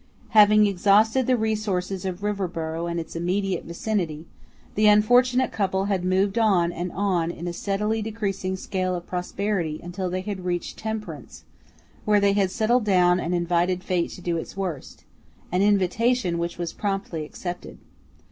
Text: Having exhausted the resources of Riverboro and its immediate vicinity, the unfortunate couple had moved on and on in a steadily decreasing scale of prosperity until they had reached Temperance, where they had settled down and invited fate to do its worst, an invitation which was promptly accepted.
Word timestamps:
Having 0.29 0.65
exhausted 0.65 1.27
the 1.27 1.37
resources 1.37 2.05
of 2.05 2.23
Riverboro 2.23 2.87
and 2.89 2.99
its 2.99 3.15
immediate 3.15 3.65
vicinity, 3.65 4.25
the 4.73 4.87
unfortunate 4.87 5.51
couple 5.51 5.85
had 5.85 6.03
moved 6.03 6.39
on 6.39 6.71
and 6.71 6.91
on 6.93 7.29
in 7.29 7.47
a 7.47 7.53
steadily 7.53 8.01
decreasing 8.01 8.55
scale 8.55 8.95
of 8.95 9.05
prosperity 9.05 9.79
until 9.83 10.09
they 10.09 10.21
had 10.21 10.43
reached 10.43 10.79
Temperance, 10.79 11.43
where 12.03 12.19
they 12.19 12.33
had 12.33 12.49
settled 12.49 12.83
down 12.83 13.19
and 13.19 13.35
invited 13.35 13.83
fate 13.83 14.09
to 14.13 14.21
do 14.21 14.37
its 14.37 14.57
worst, 14.57 15.03
an 15.51 15.61
invitation 15.61 16.39
which 16.39 16.57
was 16.57 16.73
promptly 16.73 17.23
accepted. 17.23 17.77